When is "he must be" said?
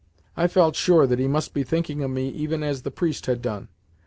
1.19-1.61